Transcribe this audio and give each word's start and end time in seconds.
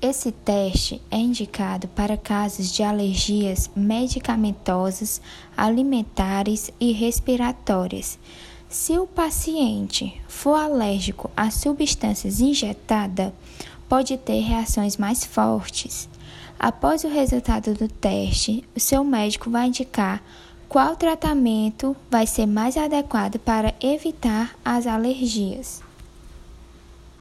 Esse 0.00 0.30
teste 0.30 1.02
é 1.10 1.16
indicado 1.16 1.88
para 1.88 2.16
casos 2.16 2.70
de 2.70 2.84
alergias 2.84 3.68
medicamentosas, 3.74 5.20
alimentares 5.56 6.70
e 6.78 6.92
respiratórias. 6.92 8.16
Se 8.68 8.96
o 8.96 9.08
paciente 9.08 10.20
for 10.28 10.54
alérgico 10.54 11.28
a 11.36 11.50
substâncias 11.50 12.38
injetadas, 12.38 13.32
pode 13.88 14.16
ter 14.18 14.38
reações 14.38 14.96
mais 14.96 15.24
fortes. 15.24 16.08
Após 16.56 17.02
o 17.02 17.08
resultado 17.08 17.74
do 17.74 17.88
teste, 17.88 18.62
o 18.76 18.78
seu 18.78 19.02
médico 19.02 19.50
vai 19.50 19.66
indicar 19.66 20.22
qual 20.68 20.94
tratamento 20.94 21.96
vai 22.08 22.24
ser 22.24 22.46
mais 22.46 22.76
adequado 22.76 23.40
para 23.40 23.74
evitar 23.80 24.54
as 24.64 24.86
alergias. 24.86 25.82